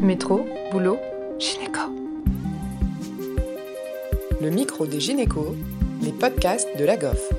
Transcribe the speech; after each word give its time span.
Métro, 0.00 0.46
boulot, 0.70 0.98
gynéco. 1.38 1.80
Le 4.42 4.50
micro 4.50 4.86
des 4.86 5.00
gynécos, 5.00 5.54
les 6.02 6.12
podcasts 6.12 6.68
de 6.78 6.84
la 6.84 6.98
GOF. 6.98 7.32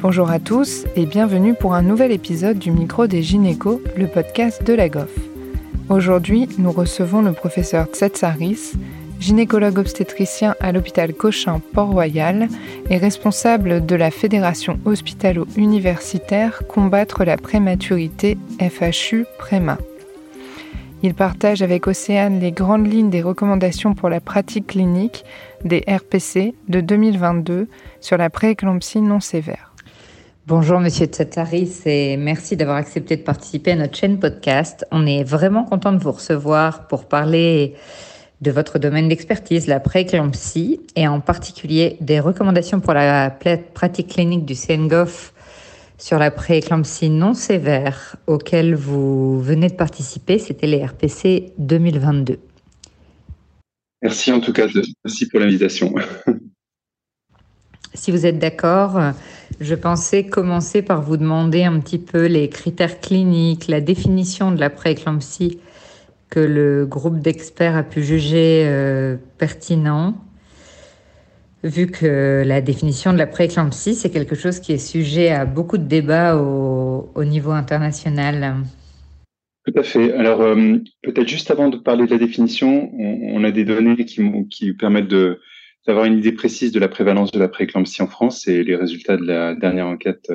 Bonjour 0.00 0.30
à 0.30 0.38
tous 0.38 0.84
et 0.96 1.04
bienvenue 1.04 1.54
pour 1.54 1.74
un 1.74 1.82
nouvel 1.82 2.12
épisode 2.12 2.58
du 2.58 2.70
micro 2.70 3.06
des 3.06 3.22
gynécos, 3.22 3.80
le 3.94 4.06
podcast 4.06 4.64
de 4.64 4.72
la 4.72 4.88
GOF. 4.88 5.14
Aujourd'hui, 5.90 6.48
nous 6.56 6.72
recevons 6.72 7.20
le 7.20 7.32
professeur 7.32 7.86
Tsetsaris, 7.86 8.72
gynécologue 9.20 9.78
obstétricien 9.78 10.54
à 10.60 10.72
l'hôpital 10.72 11.12
Cochin 11.12 11.60
Port-Royal 11.74 12.48
et 12.88 12.96
responsable 12.96 13.84
de 13.84 13.96
la 13.96 14.10
Fédération 14.10 14.78
hospitalo-universitaire 14.86 16.62
Combattre 16.68 17.24
la 17.24 17.36
prématurité 17.36 18.38
FHU 18.60 19.26
Préma. 19.38 19.76
Il 21.02 21.14
partage 21.14 21.60
avec 21.60 21.86
Océane 21.86 22.40
les 22.40 22.52
grandes 22.52 22.90
lignes 22.90 23.10
des 23.10 23.20
recommandations 23.20 23.94
pour 23.94 24.08
la 24.08 24.20
pratique 24.20 24.68
clinique 24.68 25.24
des 25.64 25.84
RPC 25.86 26.54
de 26.68 26.80
2022 26.80 27.68
sur 28.00 28.16
la 28.16 28.30
prééclampsie 28.30 29.00
non 29.00 29.20
sévère. 29.20 29.74
Bonjour 30.46 30.80
Monsieur 30.80 31.06
Tsataris 31.06 31.82
et 31.86 32.16
merci 32.16 32.56
d'avoir 32.56 32.76
accepté 32.76 33.16
de 33.16 33.22
participer 33.22 33.72
à 33.72 33.76
notre 33.76 33.96
chaîne 33.96 34.18
podcast. 34.18 34.86
On 34.92 35.06
est 35.06 35.24
vraiment 35.24 35.64
content 35.64 35.92
de 35.92 35.98
vous 35.98 36.12
recevoir 36.12 36.86
pour 36.86 37.06
parler 37.06 37.74
de 38.40 38.50
votre 38.50 38.78
domaine 38.78 39.08
d'expertise, 39.08 39.66
la 39.66 39.80
prééclampsie, 39.80 40.80
et 40.96 41.08
en 41.08 41.20
particulier 41.20 41.96
des 42.00 42.20
recommandations 42.20 42.80
pour 42.80 42.92
la 42.92 43.30
pratique 43.30 44.08
clinique 44.08 44.44
du 44.44 44.54
CNGOF 44.54 45.33
sur 45.98 46.18
la 46.18 46.30
prééclampsie 46.30 47.10
non 47.10 47.34
sévère 47.34 48.16
auquel 48.26 48.74
vous 48.74 49.40
venez 49.40 49.68
de 49.68 49.74
participer. 49.74 50.38
C'était 50.38 50.66
les 50.66 50.84
RPC 50.84 51.52
2022. 51.58 52.38
Merci 54.02 54.32
en 54.32 54.40
tout 54.40 54.52
cas, 54.52 54.66
merci 55.04 55.28
pour 55.28 55.40
l'invitation. 55.40 55.94
Si 57.94 58.10
vous 58.10 58.26
êtes 58.26 58.38
d'accord, 58.38 59.00
je 59.60 59.74
pensais 59.74 60.26
commencer 60.26 60.82
par 60.82 61.00
vous 61.00 61.16
demander 61.16 61.62
un 61.62 61.78
petit 61.78 62.00
peu 62.00 62.26
les 62.26 62.48
critères 62.48 63.00
cliniques, 63.00 63.68
la 63.68 63.80
définition 63.80 64.50
de 64.50 64.58
la 64.58 64.68
prééclampsie 64.68 65.60
que 66.28 66.40
le 66.40 66.86
groupe 66.86 67.20
d'experts 67.20 67.76
a 67.76 67.84
pu 67.84 68.02
juger 68.02 68.64
euh, 68.66 69.16
pertinent, 69.38 70.14
vu 71.64 71.86
que 71.86 72.42
la 72.46 72.60
définition 72.60 73.12
de 73.12 73.18
la 73.18 73.26
prééclampsie, 73.26 73.94
c'est 73.94 74.10
quelque 74.10 74.34
chose 74.34 74.60
qui 74.60 74.72
est 74.72 74.78
sujet 74.78 75.30
à 75.30 75.46
beaucoup 75.46 75.78
de 75.78 75.84
débats 75.84 76.36
au, 76.36 77.24
niveau 77.24 77.52
international. 77.52 78.56
Tout 79.66 79.72
à 79.78 79.82
fait. 79.82 80.12
Alors, 80.12 80.42
euh, 80.42 80.76
peut-être 81.02 81.26
juste 81.26 81.50
avant 81.50 81.68
de 81.68 81.78
parler 81.78 82.04
de 82.04 82.10
la 82.10 82.18
définition, 82.18 82.92
on, 82.92 83.42
a 83.44 83.50
des 83.50 83.64
données 83.64 84.04
qui, 84.04 84.22
qui 84.50 84.74
permettent 84.74 85.14
d'avoir 85.86 86.04
une 86.04 86.18
idée 86.18 86.32
précise 86.32 86.70
de 86.70 86.78
la 86.78 86.88
prévalence 86.88 87.32
de 87.32 87.38
la 87.38 87.48
prééclampsie 87.48 88.02
en 88.02 88.08
France 88.08 88.46
et 88.46 88.62
les 88.62 88.76
résultats 88.76 89.16
de 89.16 89.24
la 89.24 89.54
dernière 89.54 89.86
enquête 89.86 90.30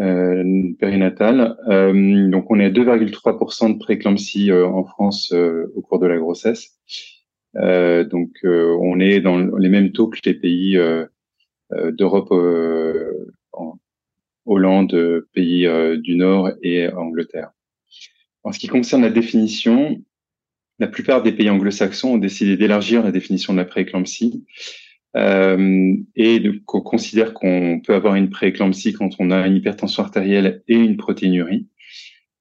euh, 0.00 0.72
périnatale. 0.78 1.58
Euh, 1.68 2.30
donc 2.30 2.50
on 2.50 2.58
est 2.58 2.66
à 2.66 2.70
2,3% 2.70 3.74
de 3.74 3.78
prééclampsie 3.78 4.50
en 4.50 4.84
France 4.84 5.34
au 5.74 5.82
cours 5.82 5.98
de 5.98 6.06
la 6.06 6.16
grossesse. 6.16 6.78
Donc 7.56 8.30
on 8.44 9.00
est 9.00 9.20
dans 9.20 9.38
les 9.56 9.68
mêmes 9.68 9.92
taux 9.92 10.08
que 10.08 10.18
les 10.24 10.34
pays 10.34 10.78
d'Europe, 11.70 12.32
Hollande, 14.44 15.26
pays 15.32 15.68
du 15.98 16.16
Nord 16.16 16.50
et 16.62 16.88
Angleterre. 16.88 17.50
En 18.44 18.52
ce 18.52 18.58
qui 18.58 18.68
concerne 18.68 19.02
la 19.02 19.10
définition, 19.10 20.00
la 20.78 20.86
plupart 20.86 21.22
des 21.22 21.32
pays 21.32 21.50
anglo-saxons 21.50 22.14
ont 22.14 22.18
décidé 22.18 22.56
d'élargir 22.56 23.02
la 23.02 23.10
définition 23.10 23.52
de 23.52 23.58
la 23.58 23.64
prééclampsie 23.64 24.44
euh, 25.16 25.94
et 26.14 26.42
qu'on 26.66 26.82
considère 26.82 27.32
qu'on 27.32 27.80
peut 27.84 27.94
avoir 27.94 28.16
une 28.16 28.28
prééclampsie 28.28 28.92
quand 28.92 29.10
on 29.18 29.30
a 29.30 29.46
une 29.46 29.56
hypertension 29.56 30.02
artérielle 30.02 30.62
et 30.68 30.76
une 30.76 30.98
protéinurie, 30.98 31.66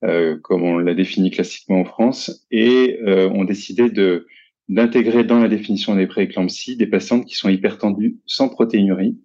euh, 0.03 0.38
comme 0.41 0.63
on 0.63 0.78
l'a 0.78 0.94
défini 0.94 1.31
classiquement 1.31 1.79
en 1.79 1.85
France, 1.85 2.45
et 2.51 3.00
euh, 3.07 3.29
ont 3.29 3.45
décidé 3.45 3.90
de 3.90 4.28
d'intégrer 4.70 5.24
dans 5.24 5.40
la 5.40 5.48
définition 5.48 5.96
des 5.96 6.08
prééclampsies 6.08 6.78
des 6.78 6.88
patientes 6.88 7.26
qui 7.26 7.36
sont 7.36 7.50
hypertendues 7.50 8.18
sans 8.26 8.50
protéinurie, 8.50 9.18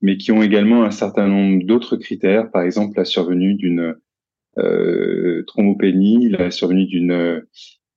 mais 0.00 0.16
qui 0.16 0.32
ont 0.32 0.42
également 0.42 0.84
un 0.84 0.90
certain 0.90 1.28
nombre 1.28 1.64
d'autres 1.64 1.96
critères, 1.96 2.50
par 2.50 2.62
exemple 2.62 2.96
la 2.96 3.04
survenue 3.04 3.54
d'une 3.54 3.94
euh, 4.58 5.44
thrombopénie, 5.46 6.28
la 6.28 6.50
survenue 6.50 6.86
d'une 6.86 7.42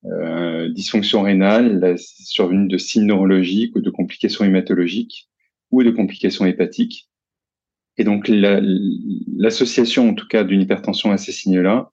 euh, 0.06 0.68
dysfonction 0.68 1.22
rénale, 1.22 1.80
la 1.80 1.96
survenue 1.96 2.68
de 2.68 2.78
signes 2.78 3.06
neurologiques 3.06 3.74
ou 3.74 3.80
de 3.80 3.90
complications 3.90 4.44
hématologiques 4.44 5.28
ou 5.72 5.82
de 5.82 5.90
complications 5.90 6.46
hépatiques. 6.46 7.10
Et 7.98 8.04
donc 8.04 8.28
l'association, 8.28 10.10
en 10.10 10.14
tout 10.14 10.28
cas, 10.28 10.44
d'une 10.44 10.60
hypertension 10.60 11.10
à 11.10 11.16
ces 11.16 11.32
signes-là, 11.32 11.90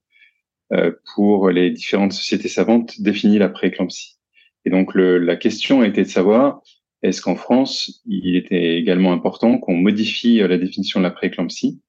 euh, 0.74 0.92
pour 1.16 1.50
les 1.50 1.72
différentes 1.72 2.14
sociétés 2.14 2.50
savantes, 2.50 3.02
définit 3.02 3.40
la 3.40 3.50
prééclampsie. 3.50 4.18
Et 4.66 4.70
donc 4.70 4.94
le, 4.94 5.18
la 5.18 5.36
question 5.36 5.84
été 5.84 6.04
de 6.04 6.08
savoir 6.10 6.62
est-ce 7.04 7.22
qu'en 7.22 7.36
France, 7.36 8.02
il 8.06 8.38
était 8.38 8.78
également 8.78 9.12
important 9.12 9.58
qu'on 9.58 9.76
modifie 9.76 10.38
la 10.38 10.58
définition 10.58 11.02
de 11.02 11.04
la 11.04 11.12
prééclampsie 11.12 11.82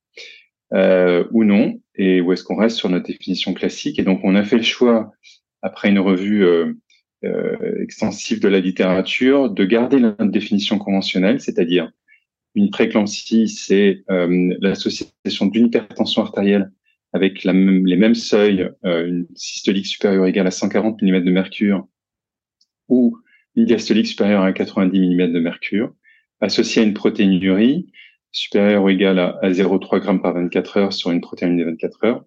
euh, 0.73 1.25
ou 1.31 1.45
non, 1.45 1.81
et 1.95 2.21
où 2.21 2.33
est-ce 2.33 2.43
qu'on 2.43 2.57
reste 2.57 2.77
sur 2.77 2.89
notre 2.89 3.07
définition 3.07 3.55
classique? 3.55 3.99
Et 4.01 4.03
donc 4.03 4.21
on 4.25 4.35
a 4.35 4.43
fait 4.45 4.57
le 4.57 4.65
choix 4.65 5.13
après 5.63 5.89
une 5.89 6.01
revue 6.01 6.45
euh, 6.45 6.75
euh, 7.25 7.83
extensive 7.83 8.41
de 8.41 8.49
la 8.49 8.61
littérature, 8.61 9.51
de 9.51 9.65
garder 9.65 9.99
la 9.99 10.15
définition 10.21 10.79
conventionnelle, 10.79 11.41
c'est-à-dire 11.41 11.91
une 12.57 12.71
préclampsie, 12.71 13.49
c'est 13.49 14.05
euh, 14.11 14.55
l'association 14.61 15.47
d'une 15.47 15.67
hypertension 15.67 16.23
artérielle 16.23 16.71
avec 17.13 17.45
la 17.45 17.53
même, 17.53 17.87
les 17.87 17.97
mêmes 17.97 18.17
seuils, 18.17 18.69
une 18.83 19.27
systolique 19.37 19.87
supérieure 19.87 20.25
ou 20.25 20.27
égale 20.27 20.49
à 20.49 20.51
140 20.51 21.01
mm 21.01 21.21
de 21.21 21.31
mercure 21.31 21.87
ou 22.89 23.19
une 23.57 23.67
diastolique 23.67 24.07
supérieure 24.07 24.43
à 24.43 24.53
90 24.53 24.99
mm 24.99 25.33
de 25.33 25.41
mercure, 25.41 25.95
associée 26.41 26.83
à 26.83 26.85
une 26.85 26.95
protéinurie 26.95 27.93
supérieure 28.33 28.83
ou 28.83 28.89
égale 28.89 29.19
à, 29.19 29.39
0,3 29.45 30.03
g 30.03 30.19
par 30.21 30.35
24 30.35 30.77
heures 30.77 30.93
sur 30.93 31.11
une 31.11 31.21
protéine 31.21 31.57
de 31.57 31.65
24 31.65 32.05
heures. 32.05 32.25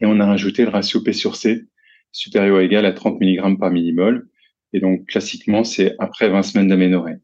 Et 0.00 0.06
on 0.06 0.18
a 0.18 0.26
rajouté 0.26 0.64
le 0.64 0.70
ratio 0.70 1.00
P 1.00 1.12
sur 1.12 1.36
C 1.36 1.66
supérieur 2.12 2.58
ou 2.58 2.60
égal 2.60 2.84
à 2.86 2.92
30 2.92 3.20
mg 3.20 3.58
par 3.58 3.70
millimol. 3.70 4.28
Et 4.72 4.80
donc, 4.80 5.06
classiquement, 5.06 5.64
c'est 5.64 5.94
après 5.98 6.28
20 6.28 6.42
semaines 6.42 6.68
d'aménorrhée. 6.68 7.16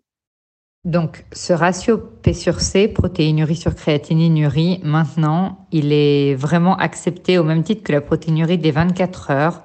Donc, 0.85 1.25
ce 1.33 1.53
ratio 1.53 1.99
P 1.99 2.33
sur 2.33 2.61
C, 2.61 2.89
protéinurie 2.89 3.57
sur 3.57 3.75
créatinurie, 3.75 4.81
maintenant, 4.83 5.67
il 5.73 5.93
est 5.93 6.35
vraiment 6.35 6.77
accepté 6.77 7.37
au 7.37 7.45
même 7.45 7.63
titre 7.63 7.83
que 7.83 7.93
la 7.93 8.01
protéinurie 8.01 8.59
des 8.59 8.71
24 8.71 9.31
heures. 9.31 9.63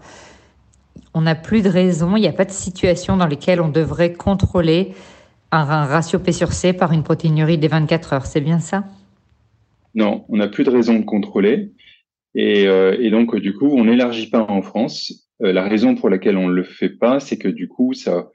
On 1.13 1.21
n'a 1.21 1.35
plus 1.35 1.61
de 1.61 1.69
raison, 1.69 2.15
il 2.15 2.21
n'y 2.21 2.27
a 2.27 2.33
pas 2.33 2.45
de 2.45 2.51
situation 2.51 3.17
dans 3.17 3.27
lesquelles 3.27 3.61
on 3.61 3.69
devrait 3.69 4.13
contrôler 4.13 4.93
un 5.51 5.63
ratio 5.63 6.19
P 6.19 6.31
sur 6.31 6.51
C 6.51 6.73
par 6.73 6.91
une 6.93 7.03
protéinurie 7.03 7.59
des 7.59 7.67
24 7.67 8.13
heures. 8.13 8.25
C'est 8.25 8.41
bien 8.41 8.59
ça? 8.59 8.85
Non, 9.93 10.25
on 10.29 10.37
n'a 10.37 10.47
plus 10.47 10.63
de 10.63 10.71
raison 10.71 10.97
de 10.97 11.05
contrôler. 11.05 11.71
Et, 12.33 12.67
euh, 12.67 13.09
donc, 13.11 13.35
du 13.35 13.53
coup, 13.53 13.67
on 13.67 13.85
n'élargit 13.85 14.29
pas 14.29 14.45
en 14.49 14.63
France. 14.63 15.23
Euh, 15.43 15.53
la 15.53 15.63
raison 15.67 15.95
pour 15.95 16.09
laquelle 16.09 16.37
on 16.37 16.47
ne 16.47 16.53
le 16.53 16.63
fait 16.63 16.89
pas, 16.89 17.19
c'est 17.19 17.37
que 17.37 17.47
du 17.47 17.67
coup, 17.67 17.93
ça 17.93 18.29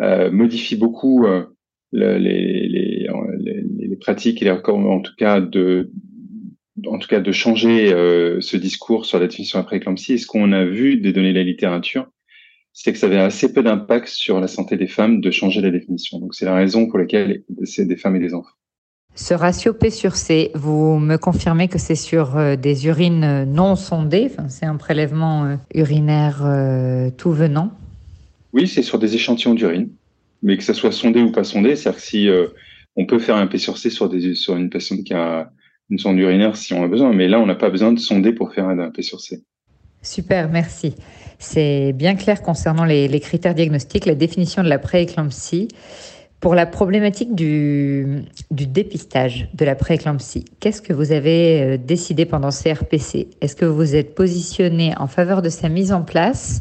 euh, 0.00 0.30
modifie 0.30 0.76
beaucoup 0.76 1.26
euh, 1.26 1.44
les, 1.92 2.18
les, 2.18 2.68
les, 2.68 3.08
les, 3.78 3.96
pratiques 3.96 4.42
et 4.42 4.50
en 4.50 5.00
tout 5.00 5.14
cas 5.16 5.40
de 5.40 5.90
en 6.86 6.98
tout 6.98 7.08
cas 7.08 7.20
de 7.20 7.32
changer 7.32 7.88
ce 8.40 8.56
discours 8.58 9.06
sur 9.06 9.18
la 9.18 9.26
définition 9.26 9.58
après 9.58 9.78
éclampsie. 9.78 10.14
Et 10.14 10.18
ce 10.18 10.26
qu'on 10.26 10.52
a 10.52 10.64
vu 10.64 10.98
des 10.98 11.14
données 11.14 11.32
de 11.32 11.38
la 11.38 11.44
littérature, 11.44 12.08
c'est 12.78 12.92
que 12.92 12.98
ça 12.98 13.06
avait 13.06 13.16
assez 13.16 13.54
peu 13.54 13.62
d'impact 13.62 14.06
sur 14.06 14.38
la 14.38 14.48
santé 14.48 14.76
des 14.76 14.86
femmes 14.86 15.22
de 15.22 15.30
changer 15.30 15.62
la 15.62 15.70
définition. 15.70 16.18
Donc 16.18 16.34
c'est 16.34 16.44
la 16.44 16.54
raison 16.54 16.86
pour 16.86 16.98
laquelle 16.98 17.42
c'est 17.64 17.86
des 17.86 17.96
femmes 17.96 18.16
et 18.16 18.20
des 18.20 18.34
enfants. 18.34 18.50
Ce 19.14 19.32
ratio 19.32 19.72
P 19.72 19.88
sur 19.88 20.14
C, 20.14 20.50
vous 20.54 20.98
me 20.98 21.16
confirmez 21.16 21.68
que 21.68 21.78
c'est 21.78 21.94
sur 21.94 22.36
euh, 22.36 22.54
des 22.54 22.86
urines 22.86 23.44
non 23.44 23.76
sondées, 23.76 24.28
enfin, 24.30 24.50
c'est 24.50 24.66
un 24.66 24.76
prélèvement 24.76 25.46
euh, 25.46 25.56
urinaire 25.74 26.44
euh, 26.44 27.08
tout 27.16 27.32
venant 27.32 27.72
Oui, 28.52 28.68
c'est 28.68 28.82
sur 28.82 28.98
des 28.98 29.14
échantillons 29.14 29.54
d'urine, 29.54 29.88
mais 30.42 30.58
que 30.58 30.62
ça 30.62 30.74
soit 30.74 30.92
sondé 30.92 31.22
ou 31.22 31.32
pas 31.32 31.44
sondé, 31.44 31.76
c'est-à-dire 31.76 31.98
que 31.98 32.06
si 32.06 32.28
on 32.94 33.06
peut 33.06 33.18
faire 33.18 33.36
un 33.36 33.46
P 33.46 33.56
sur 33.56 33.78
C 33.78 33.88
sur, 33.88 34.10
des, 34.10 34.34
sur 34.34 34.54
une 34.54 34.68
personne 34.68 35.02
qui 35.02 35.14
a 35.14 35.50
une 35.88 35.98
sonde 35.98 36.18
urinaire 36.18 36.56
si 36.56 36.74
on 36.74 36.84
a 36.84 36.88
besoin, 36.88 37.14
mais 37.14 37.26
là 37.26 37.40
on 37.40 37.46
n'a 37.46 37.54
pas 37.54 37.70
besoin 37.70 37.92
de 37.92 37.98
sonder 37.98 38.34
pour 38.34 38.52
faire 38.52 38.68
un 38.68 38.90
P 38.90 39.00
sur 39.00 39.22
C. 39.22 39.42
Super, 40.02 40.50
merci. 40.50 40.94
C'est 41.38 41.92
bien 41.92 42.14
clair 42.14 42.42
concernant 42.42 42.84
les, 42.84 43.20
critères 43.20 43.54
diagnostiques, 43.54 44.06
la 44.06 44.14
définition 44.14 44.62
de 44.62 44.68
la 44.68 44.78
prééclampsie. 44.78 45.68
Pour 46.40 46.54
la 46.54 46.66
problématique 46.66 47.34
du, 47.34 48.22
dépistage 48.50 49.48
de 49.54 49.64
la 49.64 49.74
prééclampsie, 49.74 50.44
qu'est-ce 50.60 50.82
que 50.82 50.92
vous 50.92 51.10
avez 51.12 51.62
euh, 51.62 51.76
décidé 51.78 52.26
pendant 52.26 52.50
CRPC 52.50 53.28
Est-ce 53.40 53.56
que 53.56 53.64
vous 53.64 53.96
êtes 53.96 54.14
positionné 54.14 54.92
en 54.98 55.06
faveur 55.06 55.40
de 55.40 55.48
sa 55.48 55.68
mise 55.70 55.92
en 55.92 56.02
place 56.02 56.60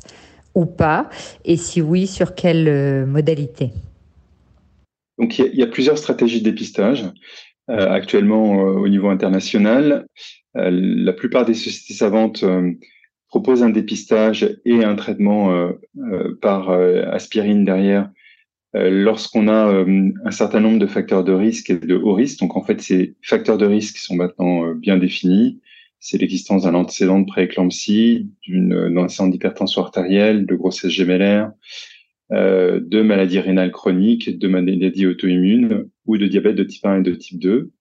ou 0.55 0.65
pas? 0.65 1.09
Et 1.43 1.57
si 1.57 1.81
oui, 1.81 2.07
sur 2.07 2.35
quelle 2.35 3.05
modalité? 3.05 3.71
Donc 5.19 5.37
il 5.37 5.55
y, 5.55 5.63
a 5.63 5.67
plusieurs 5.67 5.97
stratégies 5.97 6.39
de 6.39 6.49
dépistage. 6.49 7.05
actuellement, 7.67 8.53
au 8.53 8.87
niveau 8.87 9.09
international, 9.09 10.05
la 10.55 11.13
plupart 11.13 11.45
des 11.45 11.53
sociétés 11.53 11.93
savantes 11.93 12.43
proposent 13.27 13.63
un 13.63 13.69
dépistage 13.69 14.57
et 14.65 14.83
un 14.83 14.95
traitement 14.95 15.71
par 16.41 16.69
aspirine 16.69 17.65
derrière 17.65 18.09
euh, 18.75 18.89
lorsqu'on 18.89 19.47
a 19.47 19.71
euh, 19.71 20.11
un 20.25 20.31
certain 20.31 20.59
nombre 20.59 20.79
de 20.79 20.87
facteurs 20.87 21.23
de 21.23 21.31
risque 21.31 21.69
et 21.69 21.77
de 21.77 21.95
haut 21.95 22.13
risque. 22.13 22.39
Donc 22.39 22.57
en 22.57 22.61
fait, 22.61 22.81
ces 22.81 23.15
facteurs 23.21 23.57
de 23.57 23.65
risque 23.65 23.97
sont 23.97 24.15
maintenant 24.15 24.65
euh, 24.65 24.73
bien 24.73 24.97
définis. 24.97 25.61
C'est 25.99 26.17
l'existence 26.17 26.63
d'un 26.63 26.73
antécédent 26.73 27.19
de 27.19 27.25
prééclampsie, 27.25 28.29
d'une 28.43 28.97
antécédent 28.97 29.29
d'hypertension 29.29 29.81
artérielle, 29.81 30.45
de 30.45 30.55
grossesse 30.55 30.91
gémellaire, 30.91 31.53
euh, 32.31 32.81
de 32.83 33.01
maladies 33.01 33.39
rénales 33.39 33.71
chroniques, 33.71 34.37
de 34.37 34.47
maladies 34.47 35.05
auto-immunes 35.05 35.85
ou 36.05 36.17
de 36.17 36.27
diabète 36.27 36.55
de 36.55 36.63
type 36.63 36.85
1 36.85 36.99
et 36.99 37.03
de 37.03 37.15
type 37.15 37.39
2. 37.39 37.71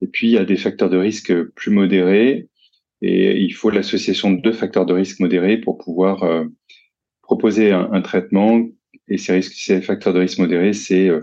Et 0.00 0.06
puis, 0.06 0.28
il 0.28 0.32
y 0.32 0.38
a 0.38 0.44
des 0.44 0.56
facteurs 0.56 0.90
de 0.90 0.96
risque 0.96 1.32
plus 1.50 1.70
modérés 1.70 2.48
il 3.06 3.52
faut 3.54 3.70
l'association 3.70 4.30
de 4.30 4.40
deux 4.40 4.52
facteurs 4.52 4.86
de 4.86 4.94
risque 4.94 5.20
modérés 5.20 5.58
pour 5.58 5.78
pouvoir 5.78 6.22
euh, 6.22 6.44
proposer 7.22 7.72
un, 7.72 8.00
traitement 8.02 8.66
et 9.08 9.18
ces, 9.18 9.34
risques, 9.34 9.54
ces 9.54 9.80
facteurs 9.82 10.14
de 10.14 10.20
risque 10.20 10.38
modérés, 10.38 10.72
c'est 10.72 11.08
euh, 11.08 11.22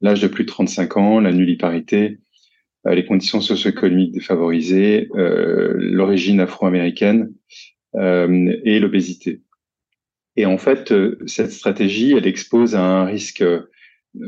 l'âge 0.00 0.20
de 0.20 0.28
plus 0.28 0.44
de 0.44 0.50
35 0.50 0.96
ans, 0.96 1.20
la 1.20 1.32
nulliparité, 1.32 2.18
euh, 2.86 2.94
les 2.94 3.04
conditions 3.04 3.40
socio-économiques 3.40 4.12
défavorisées, 4.12 5.08
l'origine 5.14 6.40
afro-américaine 6.40 7.32
et 7.94 8.78
l'obésité. 8.80 9.42
Et 10.36 10.46
en 10.46 10.56
fait, 10.56 10.94
cette 11.26 11.52
stratégie, 11.52 12.12
elle 12.12 12.26
expose 12.26 12.74
à 12.74 12.82
un 12.82 13.04
risque 13.04 13.44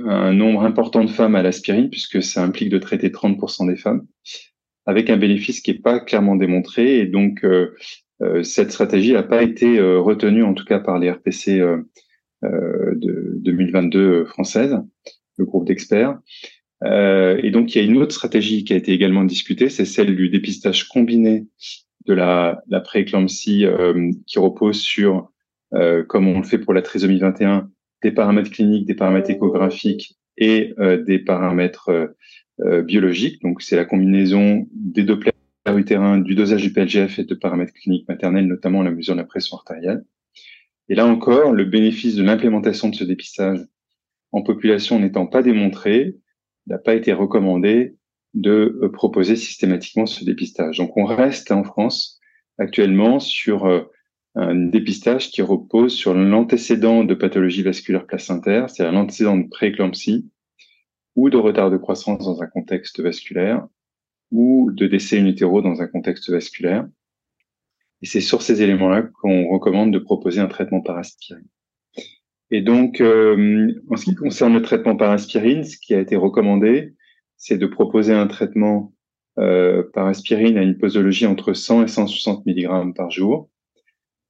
un 0.07 0.33
nombre 0.35 0.63
important 0.63 1.03
de 1.03 1.11
femmes 1.11 1.35
à 1.35 1.43
l'aspirine, 1.43 1.89
puisque 1.89 2.23
ça 2.23 2.45
implique 2.45 2.69
de 2.69 2.79
traiter 2.79 3.09
30% 3.09 3.67
des 3.67 3.77
femmes, 3.77 4.07
avec 4.87 5.11
un 5.11 5.17
bénéfice 5.17 5.61
qui 5.61 5.73
n'est 5.73 5.79
pas 5.79 6.01
clairement 6.01 6.37
démontré. 6.37 6.99
Et 6.99 7.07
donc, 7.07 7.45
cette 8.43 8.71
stratégie 8.71 9.13
n'a 9.13 9.23
pas 9.23 9.43
été 9.43 9.81
retenue, 9.81 10.43
en 10.43 10.55
tout 10.55 10.65
cas 10.65 10.79
par 10.79 10.99
les 10.99 11.11
RPC 11.11 11.63
euh, 12.45 12.95
de 12.97 13.37
2022 13.39 14.27
française, 14.27 14.77
le 15.39 15.45
groupe 15.47 15.67
d'experts. 15.67 16.19
Euh, 16.83 17.41
et 17.43 17.51
donc, 17.51 17.75
il 17.75 17.79
y 17.79 17.81
a 17.81 17.85
une 17.85 17.97
autre 17.97 18.15
stratégie 18.15 18.65
qui 18.65 18.75
a 18.75 18.77
été 18.77 18.93
également 18.93 19.25
discutée, 19.25 19.71
c'est 19.71 19.87
celle 19.87 20.15
du 20.15 20.29
dépistage 20.29 20.89
combiné 20.89 21.47
de 22.07 22.13
la, 22.13 22.63
la 22.69 22.81
prééclampsie 22.81 23.65
euh, 23.65 24.11
qui 24.27 24.39
repose 24.39 24.81
sur, 24.81 25.31
comme 26.09 26.29
on 26.29 26.39
le 26.39 26.45
fait 26.45 26.59
pour 26.59 26.75
la 26.75 26.83
trisomie 26.83 27.19
21, 27.19 27.71
des 28.03 28.13
paramètres 28.13 28.51
cliniques, 28.51 28.87
des 28.87 28.95
paramètres 28.95 29.31
échographiques 29.31 30.17
et 30.37 30.75
des 30.79 31.19
paramètres 31.19 32.15
biologiques. 32.59 33.43
Donc, 33.43 33.63
c'est 33.63 33.77
la 33.77 33.85
combinaison 33.85 34.67
des 34.73 35.03
Doppler 35.03 35.33
utérins, 35.73 36.19
du 36.19 36.35
dosage 36.35 36.63
du 36.63 36.73
PLGF 36.73 37.19
et 37.19 37.25
de 37.25 37.35
paramètres 37.35 37.73
cliniques 37.73 38.09
maternels, 38.09 38.47
notamment 38.47 38.83
la 38.83 38.91
mesure 38.91 39.15
de 39.15 39.21
la 39.21 39.27
pression 39.27 39.57
artérielle. 39.57 40.05
Et 40.89 40.95
là 40.95 41.07
encore, 41.07 41.53
le 41.53 41.65
bénéfice 41.65 42.15
de 42.17 42.23
l'implémentation 42.23 42.91
de 42.91 42.95
ce 42.95 43.05
dépistage 43.05 43.61
en 44.33 44.43
population 44.43 44.99
n'étant 44.99 45.27
pas 45.27 45.43
démontré, 45.43 46.17
n'a 46.67 46.79
pas 46.79 46.95
été 46.95 47.13
recommandé 47.13 47.97
de 48.35 48.79
euh, 48.83 48.91
proposer 48.91 49.37
systématiquement 49.37 50.07
ce 50.07 50.25
dépistage. 50.25 50.79
Donc 50.79 50.97
on 50.97 51.05
reste 51.05 51.53
en 51.53 51.63
France 51.63 52.19
actuellement 52.59 53.21
sur 53.21 53.67
euh, 53.67 53.83
un 54.35 54.57
dépistage 54.57 55.31
qui 55.31 55.41
repose 55.41 55.95
sur 55.95 56.15
l'antécédent 56.15 57.05
de 57.05 57.15
pathologie 57.15 57.63
vasculaire 57.63 58.07
placentaire, 58.07 58.69
c'est-à-dire 58.69 58.93
l'antécédent 58.93 59.37
de 59.37 59.49
prééclampsie 59.49 60.29
ou 61.17 61.31
de 61.31 61.37
retard 61.37 61.71
de 61.71 61.77
croissance 61.77 62.25
dans 62.25 62.43
un 62.43 62.47
contexte 62.47 63.01
vasculaire 63.01 63.67
ou 64.31 64.71
de 64.73 64.87
décès 64.87 65.19
in 65.19 65.27
utero 65.27 65.63
dans 65.63 65.81
un 65.81 65.87
contexte 65.87 66.31
vasculaire. 66.31 66.87
Et 68.03 68.07
c'est 68.07 68.21
sur 68.21 68.43
ces 68.43 68.63
éléments-là 68.63 69.03
qu'on 69.03 69.49
recommande 69.49 69.93
de 69.93 69.99
proposer 69.99 70.41
un 70.41 70.49
traitement 70.49 70.81
par 70.81 70.99
aspirine. 70.99 71.47
Et 72.51 72.61
donc, 72.61 73.01
euh, 73.01 73.73
en 73.91 73.97
ce 73.97 74.05
qui 74.05 74.15
concerne 74.15 74.55
le 74.55 74.63
traitement 74.63 74.97
par 74.97 75.11
aspirine, 75.11 75.65
ce 75.65 75.79
qui 75.79 75.95
a 75.95 76.01
été 76.01 76.17
recommandé, 76.17 76.95
c'est 77.37 77.59
de 77.59 77.67
proposer 77.67 78.13
un 78.13 78.27
traitement 78.27 78.93
euh, 79.39 79.83
par 79.93 80.07
aspirine 80.07 80.57
à 80.59 80.63
une 80.63 80.79
posologie 80.79 81.27
entre 81.27 81.55
100 81.55 81.85
et 81.85 81.89
160 81.89 82.47
mg 82.47 82.95
par 82.95 83.11
jour, 83.11 83.51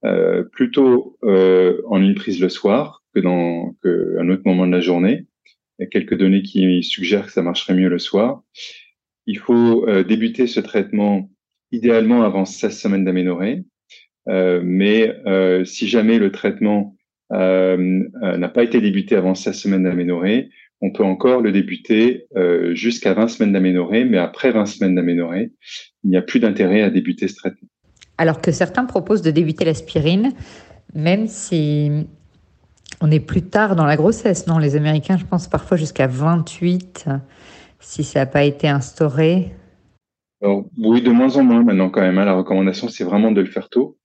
euh, 0.03 0.43
plutôt 0.51 1.17
euh, 1.23 1.81
en 1.87 2.01
une 2.01 2.15
prise 2.15 2.41
le 2.41 2.49
soir 2.49 3.03
que 3.13 3.19
dans 3.19 3.75
que 3.83 4.17
un 4.19 4.29
autre 4.29 4.41
moment 4.45 4.65
de 4.65 4.71
la 4.71 4.81
journée. 4.81 5.27
Il 5.79 5.83
y 5.83 5.85
a 5.85 5.89
quelques 5.89 6.17
données 6.17 6.41
qui 6.41 6.83
suggèrent 6.83 7.27
que 7.27 7.31
ça 7.31 7.41
marcherait 7.41 7.73
mieux 7.73 7.89
le 7.89 7.99
soir. 7.99 8.43
Il 9.25 9.39
faut 9.39 9.87
euh, 9.87 10.03
débuter 10.03 10.47
ce 10.47 10.59
traitement 10.59 11.29
idéalement 11.71 12.23
avant 12.23 12.45
16 12.45 12.77
semaines 12.77 13.05
d'aménorrhée. 13.05 13.65
Euh, 14.27 14.61
mais 14.63 15.15
euh, 15.27 15.65
si 15.65 15.87
jamais 15.87 16.17
le 16.17 16.31
traitement 16.31 16.95
euh, 17.31 18.03
n'a 18.21 18.49
pas 18.49 18.63
été 18.63 18.81
débuté 18.81 19.15
avant 19.15 19.35
16 19.35 19.55
semaines 19.55 19.83
d'aménorrhée, 19.83 20.49
on 20.81 20.91
peut 20.91 21.03
encore 21.03 21.41
le 21.41 21.51
débuter 21.51 22.27
jusqu'à 22.73 23.13
20 23.13 23.29
semaines 23.29 23.53
d'aménorrhée, 23.53 24.03
mais 24.03 24.17
après 24.17 24.51
20 24.51 24.65
semaines 24.65 24.93
d'aménorrhée, 24.93 25.51
il 26.03 26.09
n'y 26.09 26.17
a 26.17 26.21
plus 26.21 26.39
d'intérêt 26.39 26.81
à 26.81 26.89
débuter 26.89 27.29
ce 27.29 27.35
traitement. 27.35 27.69
Alors 28.17 28.41
que 28.41 28.51
certains 28.51 28.83
proposent 28.85 29.21
de 29.21 29.31
débuter 29.31 29.63
l'aspirine, 29.63 30.33
même 30.93 31.27
si 31.27 32.05
on 33.01 33.11
est 33.11 33.19
plus 33.19 33.43
tard 33.43 33.75
dans 33.75 33.85
la 33.85 33.95
grossesse, 33.95 34.47
non? 34.47 34.57
Les 34.57 34.75
Américains, 34.75 35.17
je 35.17 35.25
pense 35.25 35.47
parfois 35.47 35.77
jusqu'à 35.77 36.07
28, 36.07 37.05
si 37.79 38.03
ça 38.03 38.19
n'a 38.19 38.25
pas 38.25 38.43
été 38.43 38.67
instauré 38.67 39.51
oui, 40.77 41.01
de 41.01 41.11
moins 41.11 41.37
en 41.37 41.43
moins 41.43 41.63
maintenant 41.63 41.89
quand 41.89 42.01
même. 42.01 42.17
Hein. 42.17 42.25
La 42.25 42.33
recommandation, 42.33 42.87
c'est 42.87 43.03
vraiment 43.03 43.31
de 43.31 43.41
le 43.41 43.47
faire 43.47 43.69
tôt. 43.69 43.97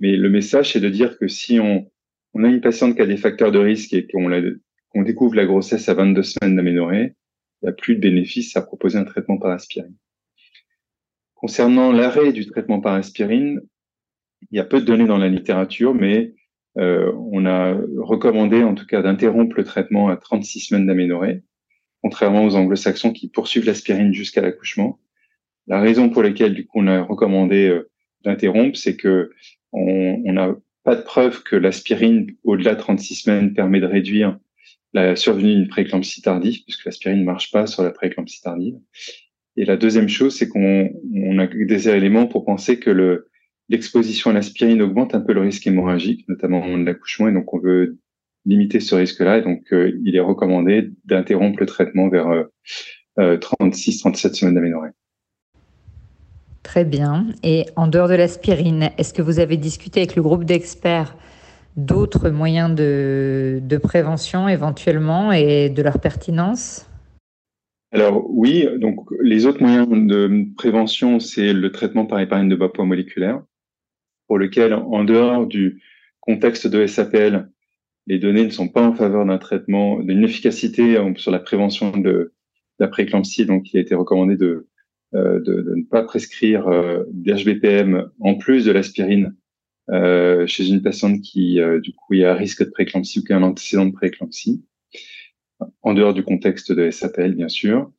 Mais 0.00 0.16
le 0.16 0.28
message, 0.30 0.72
c'est 0.72 0.80
de 0.80 0.88
dire 0.88 1.18
que 1.18 1.28
si 1.28 1.60
on, 1.60 1.90
on 2.34 2.44
a 2.44 2.48
une 2.48 2.60
patiente 2.60 2.96
qui 2.96 3.02
a 3.02 3.06
des 3.06 3.16
facteurs 3.16 3.52
de 3.52 3.58
risque 3.58 3.92
et 3.92 4.06
qu'on 4.06 5.02
découvre 5.02 5.34
la 5.34 5.46
grossesse 5.46 5.88
à 5.88 5.94
22 5.94 6.22
semaines 6.22 6.56
d'aménorrhée, 6.56 7.14
il 7.60 7.66
n'y 7.66 7.68
a 7.68 7.72
plus 7.72 7.96
de 7.96 8.00
bénéfice 8.00 8.56
à 8.56 8.62
proposer 8.62 8.98
un 8.98 9.04
traitement 9.04 9.38
par 9.38 9.50
aspirine. 9.50 9.94
Concernant 11.34 11.92
l'arrêt 11.92 12.32
du 12.32 12.46
traitement 12.46 12.80
par 12.80 12.94
aspirine, 12.94 13.60
il 14.50 14.56
y 14.56 14.60
a 14.60 14.64
peu 14.64 14.80
de 14.80 14.86
données 14.86 15.06
dans 15.06 15.18
la 15.18 15.28
littérature, 15.28 15.94
mais 15.94 16.34
euh, 16.78 17.12
on 17.30 17.44
a 17.46 17.74
recommandé 17.98 18.62
en 18.62 18.74
tout 18.74 18.86
cas 18.86 19.02
d'interrompre 19.02 19.56
le 19.56 19.64
traitement 19.64 20.08
à 20.08 20.16
36 20.16 20.60
semaines 20.60 20.86
d'aménorrhée, 20.86 21.42
contrairement 22.02 22.44
aux 22.44 22.56
anglo-saxons 22.56 23.12
qui 23.12 23.28
poursuivent 23.28 23.66
l'aspirine 23.66 24.12
jusqu'à 24.12 24.40
l'accouchement. 24.40 24.98
La 25.66 25.80
raison 25.80 26.08
pour 26.08 26.22
laquelle 26.22 26.54
du 26.54 26.66
coup 26.66 26.80
on 26.80 26.86
a 26.86 27.02
recommandé 27.02 27.68
euh, 27.68 27.90
d'interrompre, 28.24 28.76
c'est 28.76 28.96
que 28.96 29.30
on 29.72 30.32
n'a 30.32 30.54
pas 30.84 30.96
de 30.96 31.02
preuve 31.02 31.42
que 31.42 31.56
l'aspirine 31.56 32.26
au-delà 32.44 32.74
de 32.74 32.80
36 32.80 33.14
semaines 33.14 33.54
permet 33.54 33.80
de 33.80 33.86
réduire 33.86 34.38
la 34.92 35.16
survenue 35.16 35.54
d'une 35.54 35.68
prééclampsie 35.68 36.20
tardive, 36.20 36.62
puisque 36.64 36.84
l'aspirine 36.84 37.20
ne 37.20 37.24
marche 37.24 37.50
pas 37.50 37.66
sur 37.66 37.82
la 37.82 37.90
prééclampsie 37.90 38.42
tardive. 38.42 38.74
Et 39.56 39.64
la 39.64 39.76
deuxième 39.76 40.08
chose, 40.08 40.36
c'est 40.36 40.48
qu'on 40.48 40.90
on 41.14 41.38
a 41.38 41.46
des 41.46 41.88
éléments 41.88 42.26
pour 42.26 42.44
penser 42.44 42.78
que 42.78 42.90
le, 42.90 43.30
l'exposition 43.72 44.30
à 44.30 44.34
l'aspirine 44.34 44.82
augmente 44.82 45.14
un 45.14 45.20
peu 45.20 45.32
le 45.32 45.40
risque 45.40 45.66
hémorragique, 45.66 46.28
notamment 46.28 46.60
au 46.60 46.64
moment 46.64 46.78
de 46.78 46.84
l'accouchement, 46.84 47.28
et 47.28 47.32
donc 47.32 47.52
on 47.54 47.58
veut 47.58 47.98
limiter 48.44 48.80
ce 48.80 48.94
risque-là. 48.94 49.38
Et 49.38 49.42
donc, 49.42 49.64
euh, 49.72 49.98
il 50.04 50.14
est 50.14 50.20
recommandé 50.20 50.90
d'interrompre 51.06 51.58
le 51.60 51.66
traitement 51.66 52.08
vers 52.08 52.28
euh, 52.28 53.36
36-37 53.38 54.26
euh, 54.26 54.34
semaines 54.34 54.54
d'aménorrhée. 54.54 54.90
Très 56.62 56.84
bien. 56.84 57.28
Et 57.42 57.64
en 57.74 57.88
dehors 57.88 58.08
de 58.08 58.14
l'aspirine, 58.14 58.90
est-ce 58.98 59.14
que 59.14 59.22
vous 59.22 59.40
avez 59.40 59.56
discuté 59.56 60.00
avec 60.00 60.16
le 60.16 60.22
groupe 60.22 60.44
d'experts 60.44 61.16
d'autres 61.76 62.28
moyens 62.28 62.74
de, 62.74 63.60
de, 63.62 63.76
prévention 63.78 64.48
éventuellement 64.48 65.32
et 65.32 65.70
de 65.70 65.82
leur 65.82 65.98
pertinence? 65.98 66.86
Alors 67.90 68.24
oui, 68.28 68.66
donc 68.78 69.06
les 69.22 69.46
autres 69.46 69.62
moyens 69.62 69.88
de 69.88 70.46
prévention, 70.56 71.18
c'est 71.20 71.54
le 71.54 71.72
traitement 71.72 72.04
par 72.04 72.20
héparine 72.20 72.48
de 72.48 72.56
bas 72.56 72.68
poids 72.68 72.84
moléculaire, 72.84 73.42
pour 74.32 74.38
lequel, 74.38 74.72
en 74.72 75.04
dehors 75.04 75.46
du 75.46 75.82
contexte 76.20 76.66
de 76.66 76.86
SAPL, 76.86 77.50
les 78.06 78.18
données 78.18 78.46
ne 78.46 78.50
sont 78.50 78.68
pas 78.68 78.80
en 78.80 78.94
faveur 78.94 79.26
d'un 79.26 79.36
traitement, 79.36 80.00
d'une 80.00 80.24
efficacité 80.24 80.96
sur 81.16 81.30
la 81.30 81.38
prévention 81.38 81.90
de 81.90 82.32
la 82.78 82.88
prééclampsie, 82.88 83.44
donc 83.44 83.70
il 83.70 83.76
a 83.76 83.82
été 83.82 83.94
recommandé 83.94 84.38
de 84.38 84.68
euh, 85.14 85.38
ne 85.46 85.84
pas 85.84 86.02
prescrire 86.02 86.66
euh, 86.68 87.04
d'HBPM 87.12 88.08
en 88.20 88.36
plus 88.36 88.64
de 88.64 88.72
l'aspirine 88.72 89.36
euh, 89.90 90.46
chez 90.46 90.66
une 90.66 90.80
patiente 90.80 91.20
qui, 91.20 91.60
du 91.82 91.92
coup, 91.92 92.14
a 92.14 92.30
un 92.30 92.34
risque 92.34 92.64
de 92.64 92.70
prééclampsie 92.70 93.18
ou 93.18 93.24
qui 93.24 93.34
a 93.34 93.36
un 93.36 93.42
antécédent 93.42 93.84
de 93.84 93.92
prééclampsie, 93.92 94.64
en 95.82 95.92
dehors 95.92 96.14
du 96.14 96.24
contexte 96.24 96.72
de 96.72 96.90
SAPL, 96.90 97.34
bien 97.34 97.48
sûr. 97.48 97.92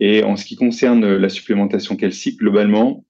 Et 0.00 0.24
en 0.24 0.34
ce 0.34 0.46
qui 0.46 0.56
concerne 0.56 1.14
la 1.14 1.28
supplémentation 1.28 1.94
calcique, 1.94 2.40
globalement, 2.40 3.05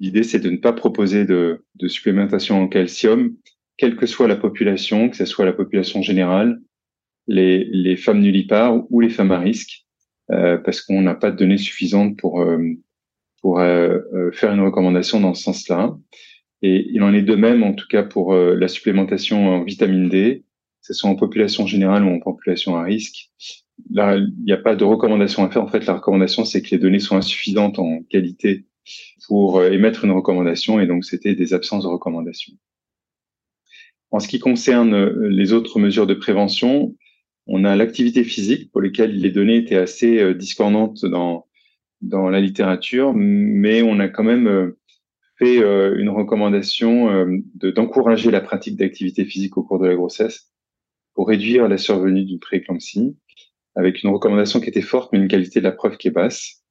l'idée, 0.00 0.22
c'est 0.22 0.40
de 0.40 0.50
ne 0.50 0.56
pas 0.56 0.72
proposer 0.72 1.24
de, 1.24 1.64
de 1.74 1.88
supplémentation 1.88 2.60
en 2.60 2.68
calcium 2.68 3.34
quelle 3.78 3.96
que 3.96 4.06
soit 4.06 4.28
la 4.28 4.36
population, 4.36 5.08
que 5.08 5.16
ce 5.16 5.24
soit 5.24 5.46
la 5.46 5.52
population 5.52 6.02
générale, 6.02 6.60
les, 7.28 7.64
les 7.64 7.96
femmes 7.96 8.20
nullipares 8.20 8.82
ou 8.90 9.00
les 9.00 9.08
femmes 9.08 9.30
à 9.30 9.38
risque, 9.38 9.86
euh, 10.30 10.58
parce 10.58 10.82
qu'on 10.82 11.00
n'a 11.00 11.14
pas 11.14 11.30
de 11.30 11.36
données 11.36 11.58
suffisantes 11.58 12.18
pour 12.18 12.40
euh, 12.42 12.58
pour 13.40 13.60
euh, 13.60 14.00
faire 14.32 14.52
une 14.52 14.60
recommandation 14.60 15.20
dans 15.20 15.32
ce 15.32 15.44
sens-là. 15.44 15.96
Et 16.60 16.88
il 16.90 17.02
en 17.04 17.14
est 17.14 17.22
de 17.22 17.36
même, 17.36 17.62
en 17.62 17.72
tout 17.72 17.86
cas, 17.88 18.02
pour 18.02 18.34
la 18.34 18.66
supplémentation 18.66 19.46
en 19.46 19.62
vitamine 19.62 20.08
D, 20.08 20.42
que 20.80 20.86
ce 20.88 20.92
soit 20.92 21.08
en 21.08 21.14
population 21.14 21.64
générale 21.68 22.02
ou 22.02 22.08
en 22.08 22.18
population 22.18 22.76
à 22.76 22.82
risque. 22.82 23.30
Là, 23.92 24.16
il 24.16 24.34
n'y 24.44 24.50
a 24.50 24.56
pas 24.56 24.74
de 24.74 24.82
recommandation 24.82 25.44
à 25.44 25.50
faire. 25.50 25.62
En 25.62 25.68
fait, 25.68 25.86
la 25.86 25.94
recommandation, 25.94 26.44
c'est 26.44 26.60
que 26.60 26.70
les 26.72 26.78
données 26.78 26.98
sont 26.98 27.16
insuffisantes 27.16 27.78
en 27.78 28.02
qualité 28.10 28.66
pour 29.28 29.62
émettre 29.62 30.04
une 30.04 30.10
recommandation, 30.10 30.80
et 30.80 30.86
donc 30.86 31.04
c'était 31.04 31.34
des 31.34 31.54
absences 31.54 31.84
de 31.84 31.88
recommandation. 31.88 32.54
En 34.10 34.20
ce 34.20 34.28
qui 34.28 34.38
concerne 34.38 35.28
les 35.28 35.52
autres 35.52 35.78
mesures 35.78 36.06
de 36.06 36.14
prévention, 36.14 36.96
on 37.48 37.64
a 37.64 37.74
l'activité 37.74 38.22
physique 38.24 38.70
pour 38.70 38.82
lesquelles 38.82 39.16
les 39.18 39.30
données 39.30 39.56
étaient 39.56 39.76
assez 39.76 40.18
euh, 40.18 40.34
discordantes 40.34 41.04
dans, 41.04 41.46
dans 42.02 42.28
la 42.28 42.40
littérature, 42.40 43.12
mais 43.14 43.82
on 43.82 43.98
a 43.98 44.08
quand 44.08 44.22
même 44.22 44.46
euh, 44.46 44.78
fait 45.38 45.58
euh, 45.58 45.96
une 45.98 46.10
recommandation 46.10 47.26
d'encourager 47.54 48.30
la 48.30 48.42
pratique 48.42 48.76
d'activité 48.76 49.24
physique 49.24 49.56
au 49.56 49.62
cours 49.62 49.78
de 49.78 49.86
la 49.86 49.94
grossesse 49.94 50.52
pour 51.14 51.28
réduire 51.28 51.68
la 51.68 51.78
survenue 51.78 52.24
d'une 52.24 52.38
prééclampsie, 52.38 53.16
avec 53.74 54.02
une 54.02 54.10
recommandation 54.10 54.60
qui 54.60 54.68
était 54.68 54.82
forte, 54.82 55.12
mais 55.12 55.18
une 55.18 55.28
qualité 55.28 55.60
de 55.60 55.64
la 55.64 55.72
preuve 55.72 55.96
qui 55.96 56.08
est 56.08 56.12
basse. 56.12 56.62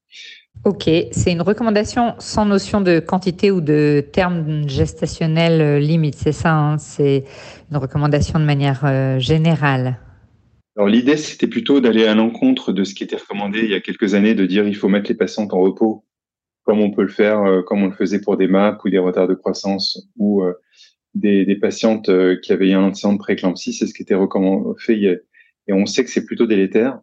Ok, 0.66 0.90
c'est 1.12 1.32
une 1.32 1.42
recommandation 1.42 2.16
sans 2.20 2.46
notion 2.46 2.82
de 2.82 3.00
quantité 3.00 3.52
ou 3.52 3.62
de 3.62 4.04
terme 4.12 4.68
gestationnel 4.68 5.82
limite, 5.82 6.16
c'est 6.16 6.34
ça 6.34 6.54
hein 6.54 6.78
C'est 6.78 7.24
une 7.72 7.78
recommandation 7.78 8.40
de 8.40 8.46
manière 8.46 9.20
générale. 9.20 9.98
Alors 10.78 10.90
l'idée, 10.90 11.18
c'était 11.18 11.48
plutôt 11.48 11.82
d'aller 11.82 12.06
à 12.06 12.14
l'encontre 12.14 12.72
de 12.72 12.84
ce 12.84 12.94
qui 12.94 13.04
était 13.04 13.16
recommandé 13.16 13.62
il 13.64 13.72
y 13.72 13.74
a 13.74 13.82
quelques 13.82 14.14
années, 14.14 14.36
de 14.36 14.46
dire 14.46 14.68
il 14.68 14.76
faut 14.76 14.90
mettre 14.90 15.10
les 15.10 15.16
patientes 15.16 15.52
en 15.52 15.60
repos, 15.60 16.06
comme 16.66 16.82
on 16.82 16.92
peut 16.92 17.02
le 17.02 17.08
faire, 17.08 17.42
euh, 17.42 17.64
comme 17.64 17.82
on 17.82 17.88
le 17.88 17.94
faisait 17.94 18.22
pour 18.22 18.38
des 18.38 18.48
MAP 18.48 18.86
ou 18.86 18.90
des 18.92 19.00
retards 19.00 19.28
de 19.28 19.34
croissance 19.34 20.08
ou 20.18 20.44
euh, 20.44 20.54
des, 21.16 21.56
patientes 21.56 22.10
euh, 22.10 22.38
qui 22.40 22.54
avaient 22.54 22.70
eu 22.70 22.74
un 22.74 22.84
antécédent 22.84 23.14
de 23.14 23.18
prééclampsie. 23.18 23.74
C'est 23.74 23.88
ce 23.88 23.94
qui 23.94 24.04
était 24.04 24.14
recommandé. 24.14 25.20
Et 25.68 25.74
on 25.74 25.88
sait 25.88 26.04
que 26.04 26.12
c'est 26.12 26.26
plutôt 26.26 26.46
délétère 26.46 27.00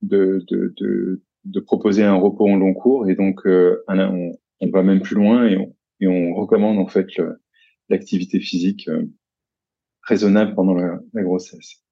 de, 0.00 0.42
de, 1.44 1.60
proposer 1.60 2.04
un 2.04 2.14
repos 2.14 2.48
en 2.48 2.56
long 2.56 2.74
cours. 2.74 3.08
Et 3.08 3.14
donc, 3.14 3.42
on, 3.44 4.32
on, 4.60 4.70
va 4.70 4.82
même 4.82 5.00
plus 5.00 5.16
loin 5.16 5.46
et 5.46 5.56
on, 5.56 5.74
et 6.00 6.08
on 6.08 6.34
recommande 6.34 6.78
en 6.78 6.86
fait 6.86 7.06
l'activité 7.88 8.40
physique 8.40 8.88
raisonnable 10.02 10.54
pendant 10.54 10.74
la, 10.74 10.98
la 11.12 11.22
grossesse. 11.22 11.82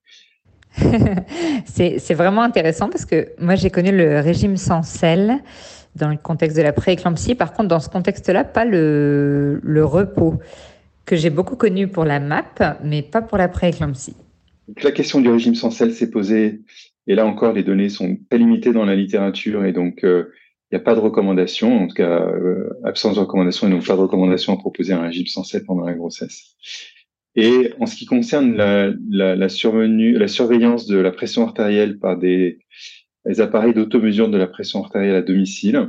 c'est 1.64 2.14
vraiment 2.14 2.42
intéressant 2.42 2.88
parce 2.88 3.04
que 3.04 3.28
moi, 3.38 3.54
j'ai 3.54 3.70
connu 3.70 3.90
le 3.90 4.20
régime 4.20 4.56
sans 4.56 4.82
sel 4.82 5.38
dans 5.96 6.08
le 6.08 6.16
contexte 6.16 6.56
de 6.56 6.62
la 6.62 6.72
prééclampsie. 6.72 7.34
Par 7.34 7.52
contre, 7.52 7.68
dans 7.68 7.80
ce 7.80 7.88
contexte-là, 7.88 8.44
pas 8.44 8.64
le, 8.64 9.60
le, 9.62 9.84
repos 9.84 10.34
que 11.04 11.16
j'ai 11.16 11.30
beaucoup 11.30 11.56
connu 11.56 11.88
pour 11.88 12.04
la 12.04 12.20
MAP, 12.20 12.62
mais 12.84 13.02
pas 13.02 13.22
pour 13.22 13.38
la 13.38 13.48
prééclampsie. 13.48 14.16
La 14.82 14.92
question 14.92 15.20
du 15.20 15.28
régime 15.28 15.56
sans 15.56 15.70
sel 15.70 15.92
s'est 15.92 16.10
posée, 16.10 16.60
et 17.06 17.14
là 17.14 17.26
encore, 17.26 17.52
les 17.52 17.62
données 17.62 17.88
sont 17.88 18.18
très 18.28 18.38
limitées 18.38 18.72
dans 18.72 18.84
la 18.84 18.94
littérature, 18.94 19.64
et 19.64 19.72
donc 19.72 20.04
euh, 20.04 20.26
il 20.70 20.76
n'y 20.76 20.80
a 20.80 20.84
pas 20.84 20.94
de 20.94 21.00
recommandation, 21.00 21.82
en 21.82 21.88
tout 21.88 21.94
cas 21.94 22.20
euh, 22.20 22.68
absence 22.84 23.16
de 23.16 23.20
recommandation, 23.20 23.66
et 23.66 23.70
donc 23.70 23.86
pas 23.86 23.96
de 23.96 24.00
recommandation 24.00 24.52
à 24.52 24.56
proposer 24.56 24.92
un 24.92 25.02
régime 25.02 25.26
sans 25.26 25.42
sel 25.42 25.64
pendant 25.64 25.84
la 25.84 25.94
grossesse. 25.94 26.56
Et 27.36 27.72
en 27.78 27.86
ce 27.86 27.96
qui 27.96 28.06
concerne 28.06 28.56
la, 28.56 28.92
la, 29.08 29.36
la, 29.36 29.48
survenue, 29.48 30.18
la 30.18 30.28
surveillance 30.28 30.86
de 30.86 30.98
la 30.98 31.12
pression 31.12 31.44
artérielle 31.44 31.98
par 31.98 32.18
des, 32.18 32.58
appareils 33.38 33.74
d'automesure 33.74 34.28
de 34.28 34.36
la 34.36 34.46
pression 34.46 34.82
artérielle 34.82 35.14
à 35.16 35.22
domicile, 35.22 35.88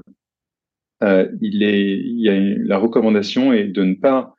euh, 1.04 1.28
il, 1.42 1.64
est, 1.64 1.98
il 1.98 2.22
y 2.22 2.30
a 2.30 2.40
la 2.40 2.78
recommandation 2.78 3.54
est 3.54 3.66
de 3.66 3.84
ne 3.84 3.96
pas 3.96 4.36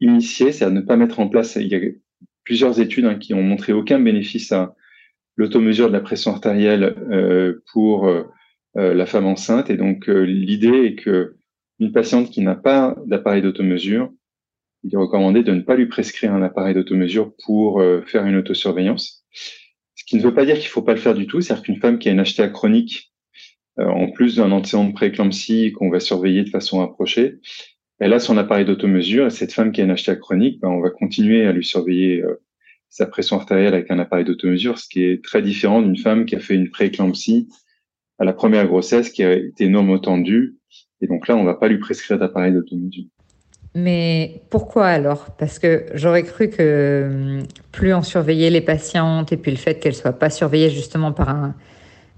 initier, 0.00 0.52
c'est-à-dire 0.52 0.80
ne 0.80 0.86
pas 0.86 0.96
mettre 0.96 1.18
en 1.18 1.28
place. 1.28 1.56
Il 1.56 1.66
y 1.66 1.74
a 1.74 1.80
plusieurs 2.44 2.80
études 2.80 3.06
hein, 3.06 3.16
qui 3.16 3.34
ont 3.34 3.42
montré 3.42 3.72
aucun 3.72 3.98
bénéfice 3.98 4.52
à 4.52 4.76
l'automesure 5.36 5.88
de 5.88 5.92
la 5.92 6.00
pression 6.00 6.32
artérielle 6.32 6.96
euh, 7.10 7.62
pour 7.72 8.06
euh, 8.06 8.24
la 8.74 9.06
femme 9.06 9.26
enceinte. 9.26 9.70
Et 9.70 9.76
donc 9.76 10.08
euh, 10.08 10.22
l'idée 10.22 10.86
est 10.86 10.94
que 10.94 11.36
une 11.80 11.92
patiente 11.92 12.30
qui 12.30 12.40
n'a 12.40 12.54
pas 12.54 12.96
d'appareil 13.06 13.42
d'automesure 13.42 14.10
il 14.84 14.94
est 14.94 14.98
recommandé 14.98 15.42
de 15.42 15.52
ne 15.52 15.62
pas 15.62 15.76
lui 15.76 15.86
prescrire 15.86 16.34
un 16.34 16.42
appareil 16.42 16.74
d'automesure 16.74 17.32
pour 17.44 17.80
euh, 17.80 18.02
faire 18.02 18.26
une 18.26 18.36
autosurveillance. 18.36 19.24
Ce 19.94 20.04
qui 20.04 20.16
ne 20.16 20.22
veut 20.22 20.34
pas 20.34 20.44
dire 20.44 20.56
qu'il 20.56 20.66
ne 20.66 20.70
faut 20.70 20.82
pas 20.82 20.92
le 20.92 21.00
faire 21.00 21.14
du 21.14 21.26
tout. 21.26 21.40
C'est-à-dire 21.40 21.64
qu'une 21.64 21.80
femme 21.80 21.98
qui 21.98 22.10
a 22.10 22.12
une 22.12 22.22
HTA 22.22 22.48
chronique, 22.48 23.12
euh, 23.78 23.86
en 23.86 24.10
plus 24.10 24.36
d'un 24.36 24.52
antécédent 24.52 24.84
de 24.84 24.92
prééclampsie 24.92 25.72
qu'on 25.72 25.90
va 25.90 26.00
surveiller 26.00 26.44
de 26.44 26.50
façon 26.50 26.82
approchée, 26.82 27.38
elle 27.98 28.12
a 28.12 28.18
son 28.18 28.36
appareil 28.36 28.66
d'automesure 28.66 29.26
et 29.26 29.30
cette 29.30 29.54
femme 29.54 29.72
qui 29.72 29.80
a 29.80 29.84
une 29.84 29.94
HTA 29.94 30.16
chronique, 30.16 30.60
ben, 30.60 30.68
on 30.68 30.80
va 30.80 30.90
continuer 30.90 31.46
à 31.46 31.52
lui 31.52 31.64
surveiller 31.64 32.22
euh, 32.22 32.42
sa 32.94 33.06
pression 33.06 33.36
artérielle 33.36 33.74
avec 33.74 33.90
un 33.90 33.98
appareil 33.98 34.24
d'automesure, 34.24 34.78
ce 34.78 34.88
qui 34.88 35.02
est 35.02 35.22
très 35.22 35.42
différent 35.42 35.82
d'une 35.82 35.96
femme 35.96 36.26
qui 36.26 36.36
a 36.36 36.38
fait 36.38 36.54
une 36.54 36.70
prééclampsie 36.70 37.48
à 38.20 38.24
la 38.24 38.32
première 38.32 38.68
grossesse 38.68 39.10
qui 39.10 39.24
a 39.24 39.32
été 39.32 39.64
énormément 39.64 39.98
tendue. 39.98 40.54
Et 41.00 41.08
donc 41.08 41.26
là, 41.26 41.34
on 41.34 41.40
ne 41.40 41.46
va 41.46 41.54
pas 41.54 41.66
lui 41.66 41.78
prescrire 41.78 42.20
d'appareil 42.20 42.52
d'automesure. 42.52 43.06
Mais 43.74 44.42
pourquoi 44.48 44.86
alors? 44.86 45.34
Parce 45.36 45.58
que 45.58 45.86
j'aurais 45.94 46.22
cru 46.22 46.50
que 46.50 47.10
hum, 47.10 47.42
plus 47.72 47.92
on 47.92 48.02
surveillait 48.02 48.50
les 48.50 48.60
patientes 48.60 49.32
et 49.32 49.36
puis 49.38 49.50
le 49.50 49.56
fait 49.56 49.80
qu'elles 49.80 49.96
soient 49.96 50.12
pas 50.12 50.30
surveillées 50.30 50.70
justement 50.70 51.10
par 51.10 51.30
un, 51.30 51.56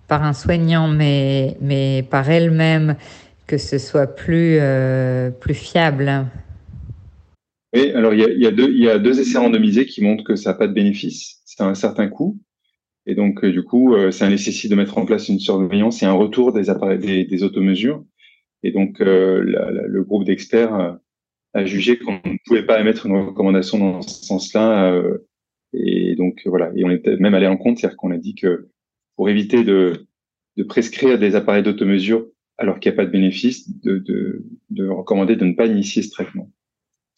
par 0.08 0.24
un 0.24 0.34
soignant, 0.34 0.88
mais, 0.88 1.56
mais 1.62 2.04
par 2.10 2.28
elles-mêmes, 2.28 2.96
que 3.46 3.56
ce 3.56 3.78
soit 3.78 4.14
plus, 4.14 4.58
euh, 4.60 5.30
plus 5.30 5.54
fiable. 5.54 6.26
Oui, 7.76 7.90
alors 7.92 8.14
il 8.14 8.20
y 8.20 8.46
a, 8.46 8.98
deux, 8.98 9.20
essais 9.20 9.38
randomisés 9.38 9.86
qui 9.86 10.02
montrent 10.02 10.24
que 10.24 10.36
ça 10.36 10.52
n'a 10.52 10.58
pas 10.58 10.66
de 10.66 10.72
bénéfice. 10.72 11.42
C'est 11.44 11.62
un 11.62 11.74
certain 11.74 12.08
coût. 12.08 12.40
Et 13.04 13.14
donc, 13.14 13.44
euh, 13.44 13.52
du 13.52 13.62
coup, 13.62 13.94
euh, 13.94 14.10
ça 14.10 14.28
nécessite 14.28 14.70
de 14.70 14.76
mettre 14.76 14.98
en 14.98 15.04
place 15.06 15.28
une 15.28 15.38
surveillance 15.38 16.02
et 16.02 16.06
un 16.06 16.12
retour 16.12 16.52
des 16.52 16.70
appareils, 16.70 16.98
des, 16.98 17.24
des 17.24 17.42
automesures. 17.44 18.04
Et 18.62 18.72
donc, 18.72 18.98
le 18.98 20.02
groupe 20.02 20.24
d'experts 20.24 20.98
a 21.56 21.64
jugé 21.64 21.98
qu'on 21.98 22.12
ne 22.12 22.36
pouvait 22.44 22.66
pas 22.66 22.80
émettre 22.80 23.06
une 23.06 23.16
recommandation 23.16 23.78
dans 23.78 24.02
ce 24.02 24.24
sens-là. 24.24 24.92
Euh, 24.92 25.26
et 25.72 26.14
donc 26.16 26.42
voilà, 26.46 26.70
et 26.76 26.84
on 26.84 26.90
est 26.90 27.06
même 27.18 27.34
allé 27.34 27.46
en 27.46 27.56
compte, 27.56 27.78
c'est-à-dire 27.78 27.96
qu'on 27.96 28.10
a 28.10 28.18
dit 28.18 28.34
que 28.34 28.68
pour 29.16 29.28
éviter 29.28 29.64
de, 29.64 30.06
prescrire 30.68 31.18
des 31.18 31.34
appareils 31.34 31.62
d'automesure 31.62 32.26
alors 32.58 32.80
qu'il 32.80 32.90
n'y 32.90 32.94
a 32.94 32.96
pas 32.96 33.06
de 33.06 33.10
bénéfice, 33.10 33.68
de, 33.82 33.98
de, 33.98 34.44
de, 34.70 34.88
recommander 34.88 35.36
de 35.36 35.44
ne 35.44 35.54
pas 35.54 35.66
initier 35.66 36.02
ce 36.02 36.10
traitement, 36.10 36.50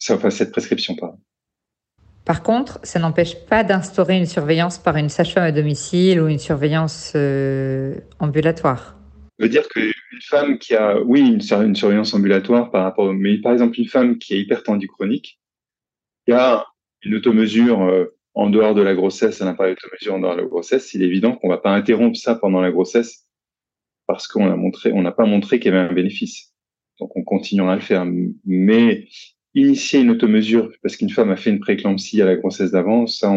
enfin 0.09 0.29
cette 0.29 0.51
prescription 0.51 0.95
pardon. 0.95 1.19
Par 2.25 2.43
contre, 2.43 2.79
ça 2.83 2.99
n'empêche 2.99 3.35
pas 3.45 3.63
d'instaurer 3.63 4.17
une 4.17 4.27
surveillance 4.27 4.77
par 4.77 4.95
une 4.97 5.09
sage-femme 5.09 5.45
à 5.45 5.51
domicile 5.51 6.21
ou 6.21 6.27
une 6.27 6.37
surveillance 6.37 7.13
euh, 7.15 7.95
ambulatoire 8.19 8.99
veut 9.39 9.49
dire 9.49 9.67
qu'une 9.69 9.93
femme 10.21 10.59
qui 10.59 10.75
a, 10.75 10.99
oui, 11.01 11.21
une, 11.21 11.41
une, 11.65 11.75
surveillance 11.75 12.13
ambulatoire 12.13 12.71
par 12.71 12.83
rapport, 12.83 13.13
mais 13.13 13.37
par 13.37 13.53
exemple 13.53 13.79
une 13.79 13.87
femme 13.87 14.17
qui 14.19 14.33
est 14.33 14.41
hypertendue 14.41 14.87
chronique, 14.87 15.39
qui 16.25 16.33
a 16.33 16.65
une 17.03 17.15
automesure 17.15 17.81
euh, 17.83 18.17
en 18.33 18.49
dehors 18.49 18.75
de 18.75 18.81
la 18.81 18.93
grossesse, 18.93 19.41
un 19.41 19.47
appareil 19.47 19.73
automesure 19.73 20.15
en 20.15 20.19
dehors 20.19 20.35
de 20.35 20.41
la 20.41 20.47
grossesse, 20.47 20.93
il 20.93 21.01
est 21.01 21.07
évident 21.07 21.35
qu'on 21.35 21.49
va 21.49 21.57
pas 21.57 21.71
interrompre 21.71 22.17
ça 22.17 22.35
pendant 22.35 22.61
la 22.61 22.71
grossesse 22.71 23.25
parce 24.07 24.27
qu'on 24.27 24.51
a 24.51 24.55
montré, 24.55 24.91
on 24.91 25.01
n'a 25.01 25.11
pas 25.11 25.25
montré 25.25 25.59
qu'il 25.59 25.71
y 25.71 25.75
avait 25.75 25.87
un 25.87 25.93
bénéfice. 25.93 26.53
Donc 26.99 27.15
on 27.15 27.23
continuera 27.23 27.73
à 27.73 27.75
le 27.75 27.81
faire. 27.81 28.05
Mais 28.45 29.07
initier 29.55 30.01
une 30.01 30.11
automesure 30.11 30.71
parce 30.81 30.95
qu'une 30.95 31.09
femme 31.09 31.31
a 31.31 31.35
fait 31.35 31.49
une 31.49 31.59
prééclampsie 31.59 32.21
à 32.21 32.25
la 32.25 32.35
grossesse 32.35 32.71
d'avant, 32.71 33.07
ça, 33.07 33.33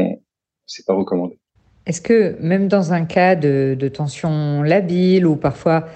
c'est 0.66 0.86
pas 0.86 0.94
recommandé. 0.94 1.38
Est-ce 1.86 2.00
que 2.00 2.36
même 2.40 2.68
dans 2.68 2.92
un 2.92 3.04
cas 3.04 3.34
de, 3.34 3.90
tension 3.92 4.62
labile 4.62 5.26
ou 5.26 5.36
parfois 5.36 5.88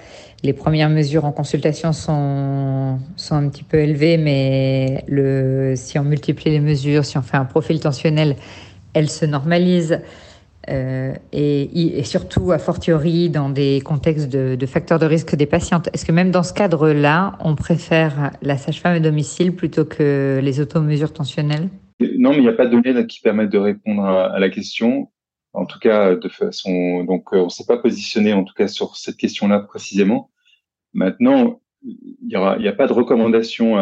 les 0.43 0.53
premières 0.53 0.89
mesures 0.89 1.25
en 1.25 1.31
consultation 1.31 1.93
sont, 1.93 2.99
sont 3.15 3.35
un 3.35 3.49
petit 3.49 3.63
peu 3.63 3.77
élevées, 3.77 4.17
mais 4.17 5.03
le, 5.07 5.73
si 5.75 5.97
on 5.97 6.03
multiplie 6.03 6.51
les 6.51 6.59
mesures, 6.59 7.05
si 7.05 7.17
on 7.17 7.21
fait 7.21 7.37
un 7.37 7.45
profil 7.45 7.79
tensionnel, 7.79 8.35
elles 8.93 9.09
se 9.09 9.25
normalisent. 9.25 10.01
Euh, 10.69 11.13
et, 11.31 12.03
surtout, 12.03 12.51
a 12.51 12.59
fortiori, 12.59 13.29
dans 13.29 13.49
des 13.49 13.81
contextes 13.81 14.29
de, 14.29 14.65
facteurs 14.65 14.99
de 14.99 15.05
risque 15.05 15.35
des 15.35 15.45
patientes. 15.45 15.89
Est-ce 15.93 16.05
que 16.05 16.11
même 16.11 16.31
dans 16.31 16.43
ce 16.43 16.53
cadre-là, 16.53 17.37
on 17.43 17.55
préfère 17.55 18.31
la 18.41 18.57
sage-femme 18.57 18.95
à 18.95 18.99
domicile 18.99 19.55
plutôt 19.55 19.85
que 19.85 20.39
les 20.43 20.59
automesures 20.59 21.13
tensionnelles? 21.13 21.69
Non, 21.99 22.31
mais 22.31 22.37
il 22.37 22.41
n'y 22.41 22.49
a 22.49 22.53
pas 22.53 22.67
de 22.67 22.79
données 22.79 23.07
qui 23.07 23.21
permettent 23.21 23.51
de 23.51 23.57
répondre 23.57 24.05
à 24.05 24.39
la 24.39 24.49
question 24.49 25.09
en 25.57 25.65
tout 25.65 25.79
cas 25.79 26.15
de 26.15 26.29
façon 26.29 27.03
donc 27.03 27.33
euh, 27.33 27.37
on 27.37 27.49
s'est 27.49 27.65
pas 27.65 27.77
positionné 27.77 28.31
en 28.31 28.43
tout 28.43 28.53
cas 28.53 28.67
sur 28.67 28.95
cette 28.95 29.17
question-là 29.17 29.59
précisément. 29.59 30.29
Maintenant, 30.93 31.59
il 31.83 32.27
n'y 32.27 32.35
a 32.67 32.73
pas 32.73 32.87
de 32.87 32.93
recommandation 32.93 33.77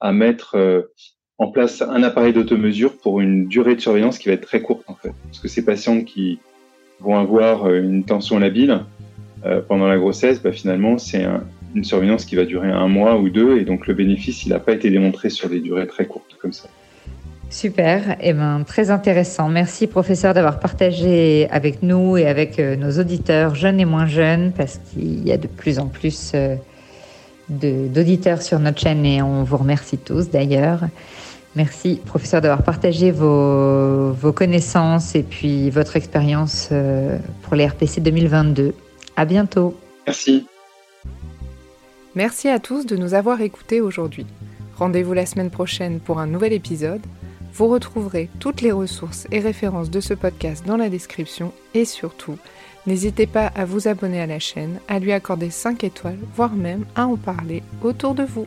à, 0.00 0.12
mettre 0.12 0.54
euh, 0.56 0.82
en 1.38 1.50
place 1.50 1.82
un 1.82 2.02
appareil 2.02 2.32
d'automesure 2.32 2.96
pour 2.98 3.20
une 3.20 3.48
durée 3.48 3.74
de 3.74 3.80
surveillance 3.80 4.18
qui 4.18 4.28
va 4.28 4.34
être 4.34 4.46
très 4.46 4.62
courte. 4.62 4.87
Parce 5.28 5.40
que 5.40 5.48
ces 5.48 5.64
patientes 5.64 6.04
qui 6.04 6.38
vont 7.00 7.18
avoir 7.18 7.66
euh, 7.66 7.80
une 7.80 8.04
tension 8.04 8.38
labile 8.38 8.80
euh, 9.44 9.60
pendant 9.66 9.86
la 9.86 9.98
grossesse, 9.98 10.42
bah, 10.42 10.52
finalement 10.52 10.98
c'est 10.98 11.26
une 11.74 11.84
surveillance 11.84 12.24
qui 12.24 12.36
va 12.36 12.44
durer 12.44 12.70
un 12.70 12.88
mois 12.88 13.18
ou 13.18 13.28
deux 13.28 13.58
et 13.58 13.64
donc 13.64 13.86
le 13.86 13.94
bénéfice 13.94 14.44
il 14.44 14.50
n'a 14.50 14.58
pas 14.58 14.72
été 14.72 14.90
démontré 14.90 15.30
sur 15.30 15.48
des 15.48 15.60
durées 15.60 15.86
très 15.86 16.06
courtes 16.06 16.36
comme 16.40 16.52
ça. 16.52 16.68
Super, 17.50 18.10
et 18.20 18.28
eh 18.28 18.32
ben, 18.34 18.62
très 18.66 18.90
intéressant. 18.90 19.48
Merci 19.48 19.86
professeur 19.86 20.34
d'avoir 20.34 20.60
partagé 20.60 21.48
avec 21.50 21.82
nous 21.82 22.18
et 22.18 22.26
avec 22.26 22.58
euh, 22.58 22.76
nos 22.76 22.98
auditeurs 22.98 23.54
jeunes 23.54 23.80
et 23.80 23.86
moins 23.86 24.06
jeunes 24.06 24.52
parce 24.54 24.78
qu'il 24.78 25.26
y 25.26 25.32
a 25.32 25.38
de 25.38 25.46
plus 25.46 25.78
en 25.78 25.86
plus 25.86 26.32
d'auditeurs 27.48 28.42
sur 28.42 28.58
notre 28.58 28.78
chaîne 28.78 29.06
et 29.06 29.22
on 29.22 29.44
vous 29.44 29.56
remercie 29.56 29.96
tous 29.96 30.28
d'ailleurs. 30.28 30.80
Merci, 31.56 32.00
professeur, 32.04 32.40
d'avoir 32.40 32.62
partagé 32.62 33.10
vos, 33.10 34.12
vos, 34.12 34.32
connaissances 34.32 35.14
et 35.14 35.22
puis 35.22 35.70
votre 35.70 35.96
expérience 35.96 36.68
euh, 36.72 37.18
pour 37.42 37.56
les 37.56 37.66
RPC 37.66 38.00
2022. 38.00 38.74
À 39.16 39.24
bientôt. 39.24 39.76
Merci. 40.06 40.46
Merci 42.14 42.48
à 42.48 42.58
tous 42.58 42.86
de 42.86 42.96
nous 42.96 43.14
avoir 43.14 43.40
écoutés 43.40 43.80
aujourd'hui. 43.80 44.26
Rendez-vous 44.76 45.12
la 45.12 45.26
semaine 45.26 45.50
prochaine 45.50 46.00
pour 46.00 46.20
un 46.20 46.26
nouvel 46.26 46.52
épisode. 46.52 47.02
Vous 47.52 47.66
retrouverez 47.66 48.28
toutes 48.38 48.60
les 48.60 48.70
ressources 48.70 49.26
et 49.32 49.40
références 49.40 49.90
de 49.90 50.00
ce 50.00 50.14
podcast 50.14 50.64
dans 50.66 50.76
la 50.76 50.88
description 50.88 51.52
et 51.74 51.84
surtout, 51.84 52.38
n'hésitez 52.86 53.26
pas 53.26 53.46
à 53.48 53.64
vous 53.64 53.88
abonner 53.88 54.20
à 54.20 54.26
la 54.26 54.38
chaîne, 54.38 54.78
à 54.86 55.00
lui 55.00 55.12
accorder 55.12 55.50
5 55.50 55.82
étoiles, 55.82 56.18
voire 56.36 56.54
même 56.54 56.84
à 56.94 57.06
en 57.06 57.16
parler 57.16 57.62
autour 57.82 58.14
de 58.14 58.22
vous. 58.22 58.46